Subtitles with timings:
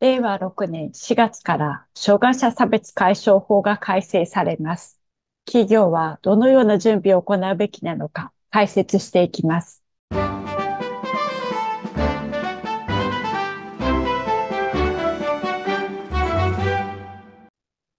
[0.00, 5.00] 令和6年4月から障害者差別解消法が改正されます。
[5.44, 9.82] 企業はどのような準備を行うべきなのか解説していきます。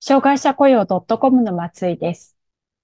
[0.00, 2.36] 障害者雇用 .com の松井です。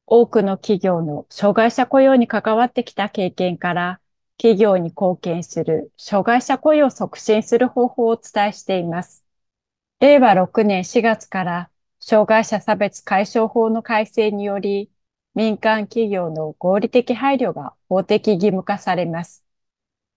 [0.06, 4.00] 多くの企業の障害者雇用に関わってきた経験から、
[4.38, 9.24] 企業に貢献する障害者雇用を促進する方法をお伝えしています。
[10.00, 11.70] 令和6年4月から
[12.00, 14.90] 障害者差別解消法の改正により、
[15.34, 19.44] 民間企業の合理的配慮が法的義務化されます。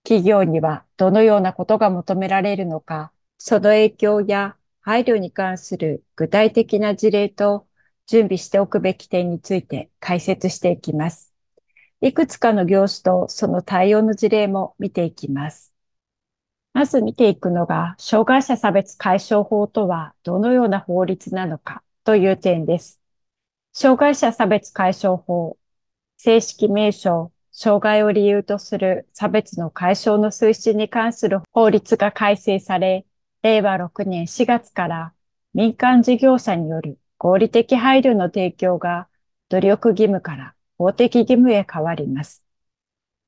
[0.03, 7.67] 企業にはどのようなことが求められるのか、その影響や配慮に関する具体的な事例と
[8.07, 11.33] 準備しておくべき点について解説していきます。
[12.01, 15.73] いくつかの業種とその対応の事例も見ていきます。
[16.73, 22.99] まず見ていくのが、障害者差別解消法とはどのような法律なのかという点です。
[23.73, 25.57] 障害者差別解消法、
[26.17, 33.07] 正式名称、障害を理由とする差別の解消の推進に関する法律が改正され、
[33.41, 35.13] 令和6年4月から
[35.55, 39.07] 民間事業者による合理的配慮の提供が
[39.49, 42.43] 努力義務から法的義務へ変わります。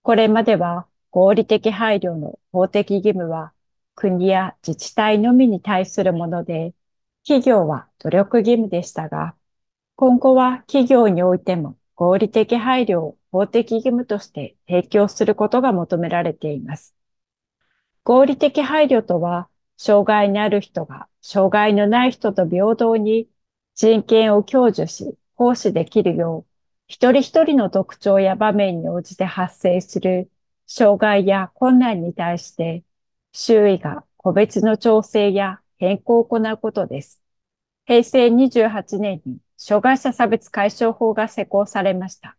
[0.04, 3.54] これまでは合理的配慮の法的義務は
[3.96, 6.74] 国や自治体のみに対するもので、
[7.24, 9.36] 企業は努力義務でしたが、
[9.96, 16.96] 今後は企業においても合理的配慮を法的義務として提供することが求められています。
[18.04, 23.30] 合理的配慮とは、障害のある人が障害のない人と平等に
[23.76, 26.49] 人権を享受し、行使できるよう、
[26.90, 30.30] 一人一人の特徴や場面に応じて発生する
[30.66, 32.84] 障害や困難に対して、
[33.32, 37.22] 周囲が個別の調整や変更を行うことです。
[37.86, 42.36] 平成28年に障害者差別解消法が施行されました。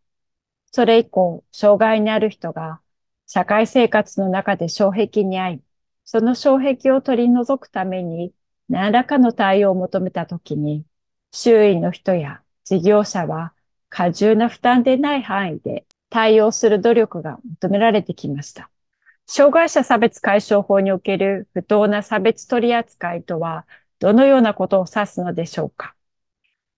[0.72, 2.80] それ以降、障害のある人が
[3.28, 5.62] 社会生活の中で障壁に遭い、
[6.04, 8.34] その障壁を取り除くために
[8.68, 10.84] 何らかの対応を求めたときに、
[11.30, 13.54] 周囲の人や事業者は
[13.90, 18.70] 過重な負担でない範囲で対応する努力が求められてきました。
[19.26, 23.66] 障害者差別解消法における不当な差別取扱いとは
[23.98, 25.94] どのようなことを指すのでしょうか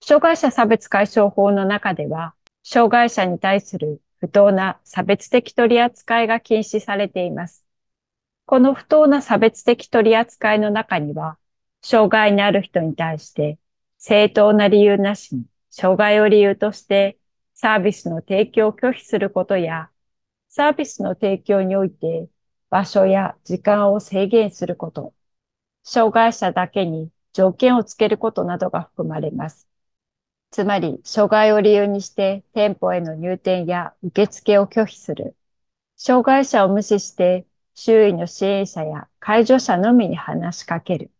[0.04, 2.34] 障害者差別解消法の中では、
[2.64, 7.64] 障害者に対する不当な差別的取扱いが禁止されています。
[8.46, 11.38] この不当な差別的取扱いの中には、
[11.82, 13.58] 障害のある人に対して
[13.98, 17.18] 正当な理由なしに障害を理由として
[17.54, 19.88] サービスの提供を拒否することや、
[20.50, 22.28] サービスの提供において
[22.68, 25.14] 場所や時間を制限すること、
[25.82, 29.66] 障害者だけに条件をつけることなどが含まれます。
[30.50, 35.34] つまり、障害を理由にして店舗への入店や受付を拒否する。
[35.96, 41.10] 障害者を無視して周囲の支援者や介助者のみに話しかける。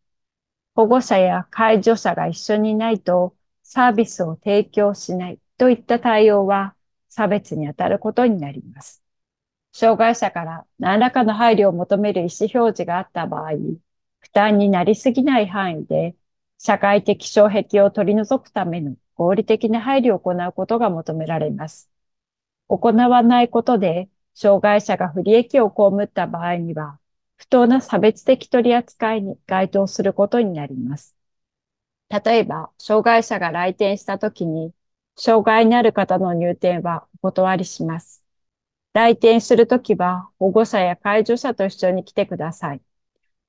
[0.75, 6.75] 保護者や介助者が一緒にいないとサービスを提供しないといった対応は
[7.09, 9.03] 差別に当たることになります。
[9.73, 13.53] 障害者から何らかの配慮を求める意思表示があった場合、
[14.21, 16.15] 負担になりすぎない範囲で
[16.59, 21.91] 社会的障壁を取り除くための合理的な配慮を行うことが求められます。
[22.69, 26.99] 行わないことで障害者が不利益を被った場合には、
[27.37, 31.17] 不当な差別的取り扱いに該当することになります。
[32.13, 34.75] 例えば、障害者が来店したときに、
[35.17, 38.23] 障害のある方の入店はお断りします。
[38.93, 42.83] 来店するときは、保護者や介助者と一緒に来てください。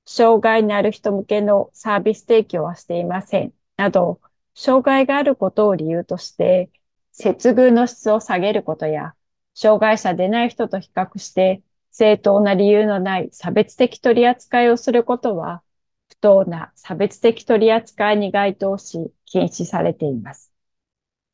[0.06, 3.52] 障害のある人向けのサービス提供はしていません。
[3.76, 4.20] など、
[4.54, 6.70] 障害があることを理由として、
[7.12, 9.14] 接遇の質を下げることや、
[9.54, 15.62] 障害者でない人と比較して、正当な理由のない差別的取り扱いをすることは、
[16.08, 20.52] 不当な差別的取り扱いに該当し、禁止されています。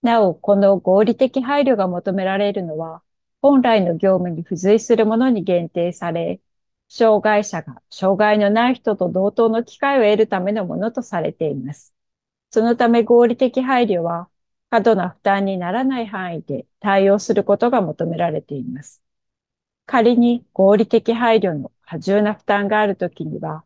[0.02, 3.02] なお、この合理的配慮が求められるのは、
[3.42, 6.40] 本来の業務に付随するものに限定され、
[6.88, 11.94] 障害者が障害のない人と同等の機会を得るためのものとされています。
[12.50, 14.28] そのため合理的配慮は
[14.70, 19.02] 過度な負担にならない範囲で対応することが求められています。
[19.86, 23.64] 仮に合理的配慮の過重な負担があるときには、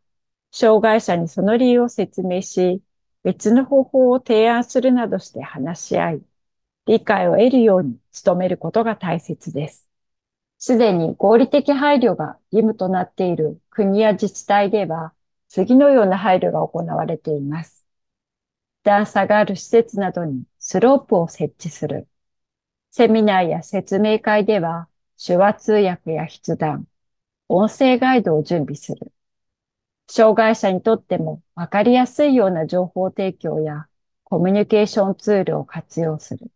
[0.57, 2.81] 障害者にその理由を説明し、
[3.25, 6.23] 別の方法を提案するなどして話し合い、
[6.87, 9.89] 理解を得るように努めることが大切です。
[10.59, 15.13] すでに合理的配慮が義務となっている国や自治体では、
[15.49, 17.85] 次のような配慮が行われています。
[18.85, 22.07] 段差がある施設などにスロープを設置する。
[22.93, 26.87] セミナーや説明会では手話通訳や筆談、
[27.49, 29.11] 音声ガイドを準備する。
[30.07, 33.89] 障害者にとってもわかりやすいような情報提供や
[34.25, 36.51] コミュニケーションツールを活用する。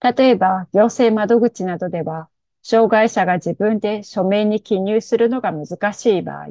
[0.00, 2.28] 例えば、行政窓口などでは、
[2.62, 6.48] 障害者が自分で書面に記入するのが難しい場合、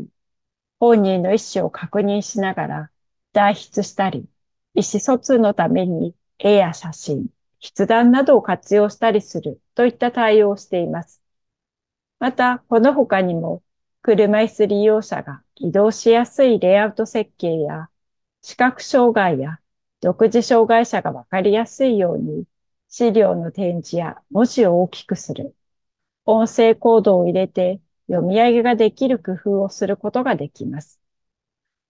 [0.80, 2.92] 本人の意思を確認しながら
[3.34, 4.26] 代筆したり、
[4.74, 7.28] 意思疎通のために絵や写真、
[7.62, 11.22] 筆談などを活用したりするといった対応をしています。
[12.20, 13.64] また、この他にも、
[14.02, 17.90] 車椅子利用者が移動しやすいレイアウト設計や、
[18.42, 19.60] 視覚障害や
[20.02, 22.46] 独自障害者がわかりやすいように、
[22.90, 25.56] 資料の展示や文字を大きくする、
[26.26, 31.00] 音声コードを入れて読み上げができる工夫をすることができます。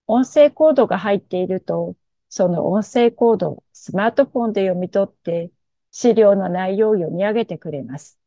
[0.05, 1.95] 音声コードが入っていると、
[2.27, 5.49] その音声コードをスマートフォンで読み取って
[5.91, 8.19] 資料の内容を読み上げてくれます。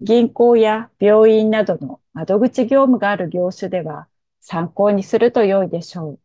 [0.00, 4.08] 銀行や病院などの窓口業務がある業種では
[4.42, 6.20] 参考にすると良いでしょう。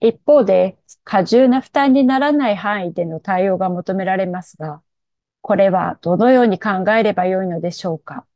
[0.00, 4.82] 一方で、過重な負担にならない範囲での対応が求められますが、
[5.42, 8.26] これはどのように考えればよいのでしょうか。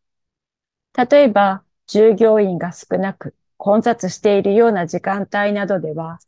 [0.97, 6.19] 例えば、従業員が少なく混雑しているような時間帯などでは、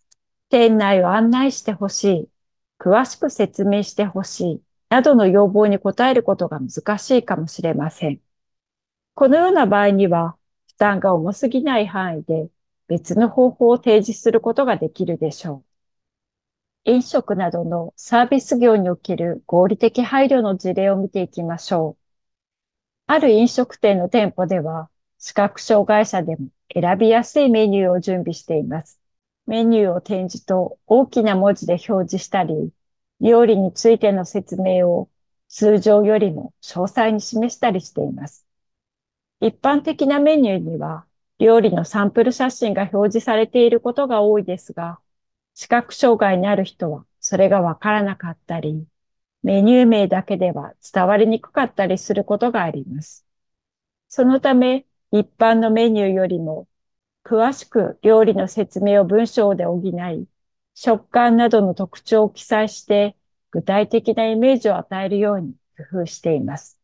[0.48, 2.28] 店内を案内してほしい、
[2.78, 8.20] 詳しく説明してほしい、などの要望に応えることが難しいかもしれません。
[9.14, 10.36] このような場合には、
[10.74, 12.48] 負担が重すぎない範囲で
[12.88, 15.64] 別の方法を提示することができるでしょ
[16.86, 16.90] う。
[16.90, 22.04] 飲食などのサービス業における合理的配慮の事例を見ていきましょう。
[23.06, 29.00] ある飲食店の店舗では、視覚障害者でも選びやすいメニューを準備しています。
[29.46, 32.72] メニューを展示と大きな文字で表示したり、
[33.20, 35.08] 料理についての説明を
[35.48, 38.43] 通常よりも詳細に示したりしています。
[39.46, 41.04] 一般的なメニューには
[41.38, 45.00] 料理のサンプル写真が表示されていることが多いですが、
[45.52, 48.86] 視覚障害にある人はそれがわからなかったり、
[49.42, 53.26] メニュー名だけでは伝わりにくかったりすることがあります。
[54.08, 56.66] そのため、一般のメニューよりも
[57.22, 60.26] 詳しく料理の説明を文章で補い、
[60.72, 63.14] 食感などの特徴を記載して、
[63.50, 66.80] 具体的なイメージを与えるように工夫しています。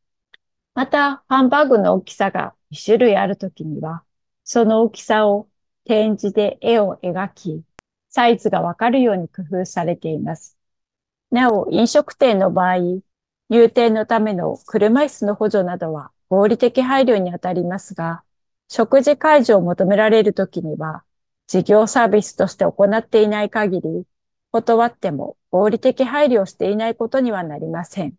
[0.74, 4.04] また、ハンバーグの大きさが2種類あるときには、
[4.44, 5.48] その大きさを
[5.84, 7.62] 展示で絵を描き、
[8.08, 10.56] サイズがわかるように工夫されています。
[11.30, 12.76] なお、飲食店の場合、
[13.48, 18.22] 入店のための車椅子の補助などは合理的配慮にあたりますが、
[18.68, 21.04] 食事介助を求められるときには、
[21.48, 24.06] 事業サービスとして行っていない限り、
[24.52, 28.16] 断っても合理的配慮をしていないことにはなりません。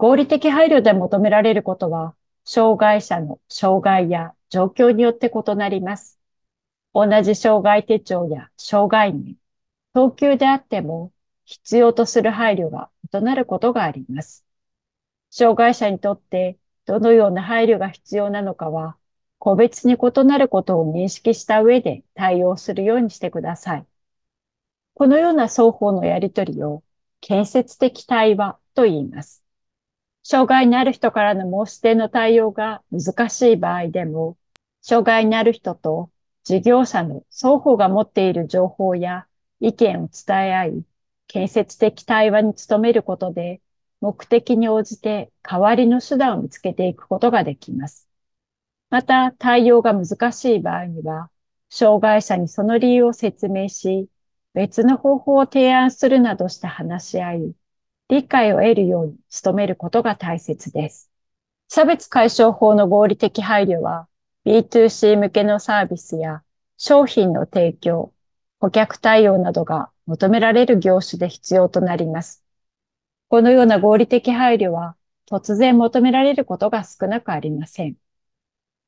[0.00, 2.16] 合理的配慮で求められることは、
[2.46, 6.18] 障害者の障害や状況によって異なります。
[6.94, 9.36] 同じ障害手帳や障害年、
[9.92, 11.12] 等級であっても
[11.44, 14.46] 必要とする配慮が異なることがあります。
[15.28, 18.96] 障害者にとってどのような配慮が必要なのかは
[19.38, 23.86] 個別に異なることを認識した上で対応するようにしてください。
[24.94, 26.82] このような双方のやりとりを
[27.20, 29.44] 建設的対話と言います。
[30.22, 34.36] 障害のある人からの申し出の対応が難しい場合でも、
[34.82, 36.10] 障害のある人と
[36.44, 39.26] 事業者の双方が持っている情報や
[39.60, 40.84] 意見を伝え合い、
[41.26, 43.60] 建設的対話に努めることで、
[44.00, 48.08] 目的に応じて代わりの手段を見つけていくことができます。
[48.90, 51.30] また、対応が難しい場合には、
[51.68, 54.08] 障害者にその理由を説明し、
[54.54, 57.54] 別の方法を提案するなどして話し合い、
[58.10, 61.08] 理解を得るように努めることが大切です。
[61.68, 64.08] 差別解消法の合理的配慮は、
[64.44, 66.42] B2C 向けのサービスや
[66.76, 68.12] 商品の提供、
[68.58, 72.44] 顧客対応などが求められる業種で必要となります。
[73.28, 74.96] このような合理的配慮は
[75.30, 77.94] 突然求められることが少なくありません。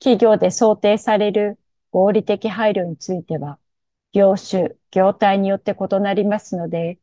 [0.00, 1.60] 企業で想定される
[1.92, 3.60] 合理的配慮については、
[4.12, 6.98] 業種、業態によって異なりますので、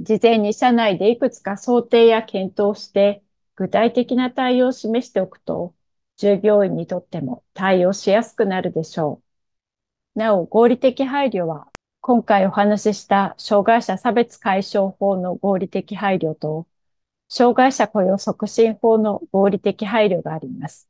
[0.00, 3.22] 事前に社内でいくつか想定や検討して、
[3.54, 5.74] 具体的な対応を示しておくと、
[6.16, 9.22] 従業員にとっても対応しやすくなるでしょ
[10.16, 10.18] う。
[10.18, 16.66] なお、合理的配慮は、今回お話しした障害者差別解消法の合理的配慮と、
[17.28, 20.88] 障害者雇用促進法の合理的配慮があります。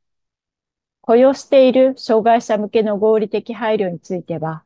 [1.01, 4.63] 雇用している障害者向けの合理的配慮については、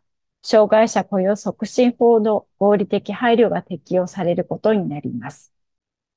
[0.48, 5.52] 障害者雇用促進法の合理的配慮が適用されることになります。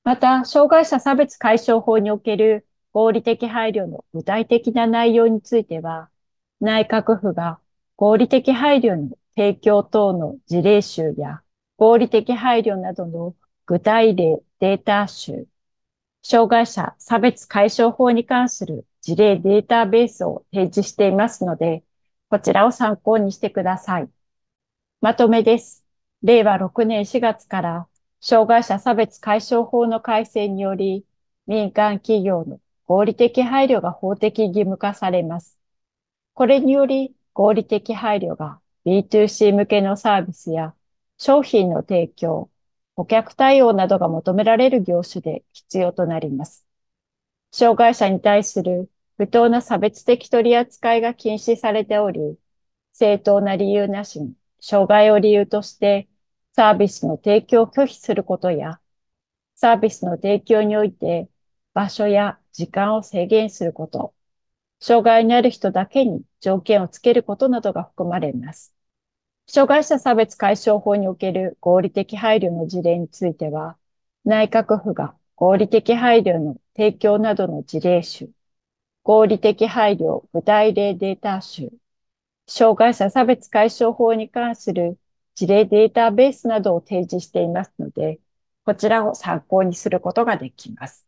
[0.03, 6.09] また、障害者差別解消法における合理的配慮の具体的な内容については、
[6.61, 7.59] 内閣府が
[7.95, 11.41] 合理的配慮の提供等の事例集や
[11.77, 15.47] 合理的配慮などの具体例データ集、
[16.21, 21.83] 障害者差別解消法に関する事例データベースを提示していますので、
[22.29, 24.09] こちらを参考にしてください。
[25.01, 25.85] まとめです。
[26.23, 27.87] 令和6年4月から
[28.19, 31.05] 障害者差別解消法の改正により
[31.47, 35.57] 民間企業の合理的配慮が法的義務化されます。
[36.33, 40.75] これにより合理的配慮が B2C 向けのサービスや
[41.17, 42.49] 商品の提供、
[42.95, 46.65] 顧客対応などが求められる業種で必要となります。
[47.51, 52.37] 障害者に対する不当な差別的取り扱いが禁止されており、
[52.91, 56.07] 正当な理由なしに障害を理由として
[56.53, 58.79] サービスの提供を拒否することや、
[59.55, 61.29] サービスの提供において
[61.73, 64.13] 場所や時間を制限すること、
[64.79, 68.73] 障害のある人だけに条件をつけることなどが含まれます。
[69.47, 73.77] 障害者差別解消法における合理的配慮の事例については、
[74.25, 78.29] 内閣府が合理的配慮の提供などの事例集、
[79.03, 81.71] 合理的配慮具体例データ集、
[82.49, 84.97] 障害者差別解消法に関する
[85.35, 88.19] 事例データベースなどを提示していますので、
[88.65, 91.07] こちらを参考にすることができます。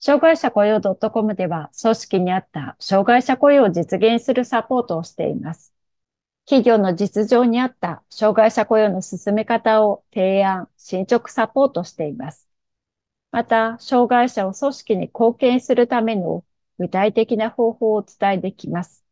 [0.00, 5.72] 障害者雇用 .com では、組織にあった障害者雇用を実現するサポートをしています。
[6.44, 12.46] 企業の実情にあった障害者雇用の進め方を提案、進捗サポートしています。
[13.32, 16.44] また、障害者を組織に貢献するための
[16.78, 19.03] 具体的な方法をお伝えできます。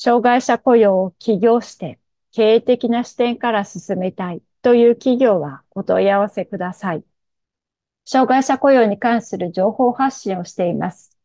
[0.00, 1.98] 障害者雇用を起業して
[2.30, 7.04] 経営的な視点から進めたいという企業はお問い合わせください。
[8.04, 11.18] 障害者雇用に関する情報発信をしています。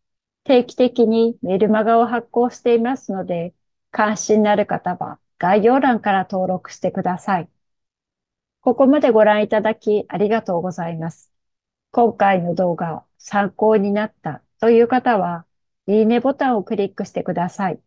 [0.43, 3.53] 定期的にメルマガを発行していますので、
[3.91, 7.49] 関心のある方は概要欄から登録してください。
[8.61, 11.31] ここまでご覧いただきありがとうございます。
[11.91, 15.45] 今回の動画を参考になったという方は、
[15.85, 17.79] いいねボタンをクリックしてください。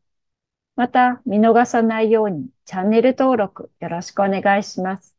[0.76, 5.15] また、見逃さないようにチャンネル登録よろしくお願いします。